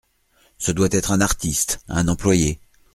[0.57, 2.59] Ce doit être un artiste, un employé!